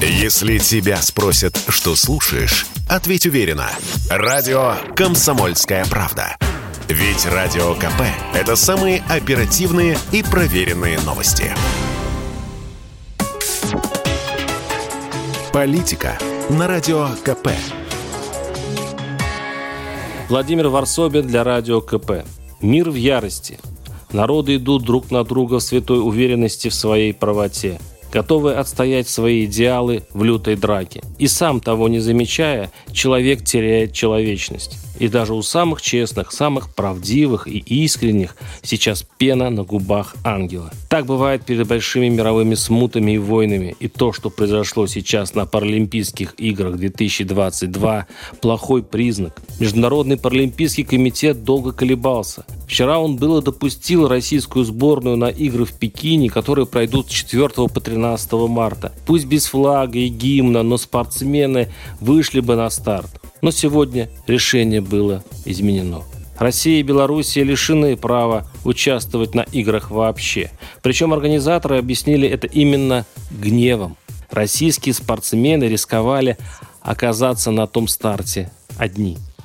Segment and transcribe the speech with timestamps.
[0.00, 3.70] Если тебя спросят, что слушаешь, ответь уверенно.
[4.10, 6.36] Радио «Комсомольская правда».
[6.86, 8.02] Ведь Радио КП–
[8.34, 11.50] это самые оперативные и проверенные новости.
[15.54, 16.18] Политика
[16.50, 17.48] на Радио КП.
[20.28, 22.26] Владимир Варсобин для Радио КП.
[22.60, 23.58] Мир в ярости.
[24.12, 27.80] Народы идут друг на друга в святой уверенности в своей правоте–
[28.16, 31.02] готовые отстоять свои идеалы в лютой драке.
[31.18, 34.78] И сам того не замечая, человек теряет человечность.
[34.98, 40.70] И даже у самых честных, самых правдивых и искренних сейчас пена на губах ангела.
[40.88, 43.76] Так бывает перед большими мировыми смутами и войнами.
[43.80, 48.06] И то, что произошло сейчас на Паралимпийских играх 2022,
[48.40, 49.40] плохой признак.
[49.60, 52.44] Международный паралимпийский комитет долго колебался.
[52.66, 57.80] Вчера он было допустил российскую сборную на игры в Пекине, которые пройдут с 4 по
[57.80, 58.92] 13 12 марта.
[59.06, 61.68] Пусть без флага и гимна, но спортсмены
[62.00, 63.10] вышли бы на старт.
[63.46, 66.02] Но сегодня решение было изменено.
[66.36, 70.50] Россия и Белоруссия лишены права участвовать на играх вообще.
[70.82, 73.96] Причем организаторы объяснили это именно гневом.
[74.32, 76.36] Российские спортсмены рисковали
[76.80, 79.16] оказаться на том старте одни–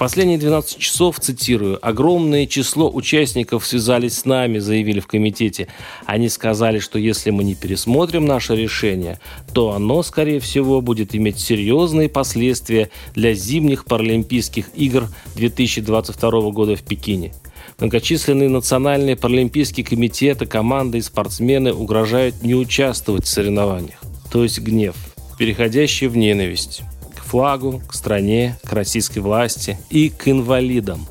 [0.00, 5.68] последние 12 часов, цитирую, огромное число участников связались с нами, заявили в комитете.
[6.06, 9.20] Они сказали, что если мы не пересмотрим наше решение,
[9.52, 16.82] то оно, скорее всего, будет иметь серьезные последствия для зимних Паралимпийских игр 2022 года в
[16.82, 17.34] Пекине.
[17.78, 24.00] Многочисленные национальные паралимпийские комитеты, команды и спортсмены угрожают не участвовать в соревнованиях.
[24.32, 24.94] То есть гнев,
[25.36, 26.80] переходящий в ненависть
[27.30, 31.06] флагу, к стране, к российской власти и к инвалидам,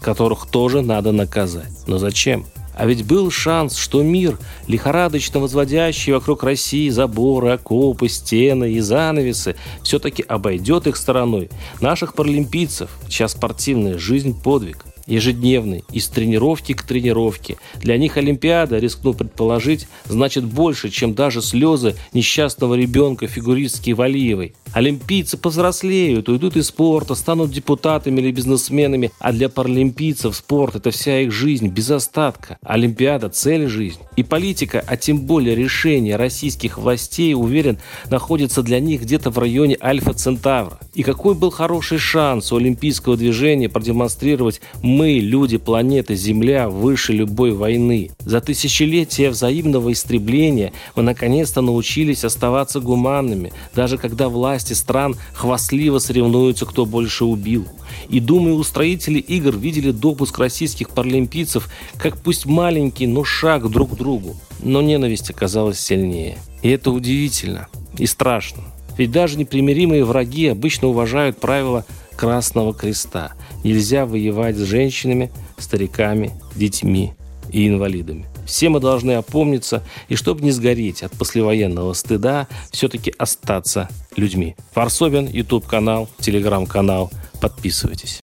[0.00, 1.70] которых тоже надо наказать.
[1.86, 2.46] Но зачем?
[2.74, 9.56] А ведь был шанс, что мир, лихорадочно возводящий вокруг России заборы, окопы, стены и занавесы,
[9.82, 11.50] все-таки обойдет их стороной.
[11.82, 17.56] Наших паралимпийцев, чья спортивная жизнь– подвиг ежедневный, из тренировки к тренировке.
[17.80, 24.54] Для них Олимпиада, рискну предположить, значит больше, чем даже слезы несчастного ребенка фигуристки Валиевой.
[24.72, 31.20] Олимпийцы повзрослеют, уйдут из спорта, станут депутатами или бизнесменами, а для паралимпийцев спорт– это вся
[31.20, 32.58] их жизнь, без остатка.
[32.62, 34.02] Олимпиада– цель жизни.
[34.16, 37.78] И политика, а тем более решение российских властей, уверен,
[38.10, 40.78] находится для них где-то в районе Альфа-Центавра.
[40.94, 44.60] И какой был хороший шанс у олимпийского движения продемонстрировать
[44.98, 48.10] мы, люди планеты Земля, выше любой войны.
[48.18, 56.66] За тысячелетия взаимного истребления мы наконец-то научились оставаться гуманными, даже когда власти стран хвастливо соревнуются,
[56.66, 57.68] кто больше убил.
[58.08, 63.96] И, думаю, устроители игр видели допуск российских паралимпийцев как пусть маленький, но шаг друг к
[63.96, 64.34] другу.
[64.64, 66.38] Но ненависть оказалась сильнее.
[66.62, 68.64] И это удивительно и страшно.
[68.96, 71.84] Ведь даже непримиримые враги обычно уважают правила
[72.16, 73.34] Красного Креста.
[73.64, 77.14] Нельзя воевать с женщинами, стариками, детьми
[77.50, 78.26] и инвалидами.
[78.46, 84.56] Все мы должны опомниться и, чтобы не сгореть от послевоенного стыда, все-таки остаться людьми.
[84.74, 87.10] Варсобин, YouTube-канал, Телеграм-канал.
[87.40, 88.20] Подписывайтесь.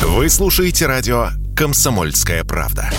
[0.00, 2.90] Вы слушаете радио «Комсомольская правда».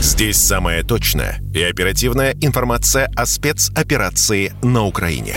[0.00, 5.36] Здесь самая точная и оперативная информация о спецоперации на Украине.